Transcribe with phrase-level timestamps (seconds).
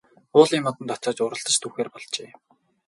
[0.37, 2.29] Уулын модонд очоод уралдаж түүхээр болжээ.